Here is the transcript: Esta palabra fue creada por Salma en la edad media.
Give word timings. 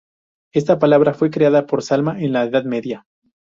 Esta 0.51 0.79
palabra 0.79 1.13
fue 1.13 1.29
creada 1.29 1.67
por 1.67 1.83
Salma 1.83 2.19
en 2.19 2.33
la 2.33 2.43
edad 2.45 2.63
media. 2.63 3.05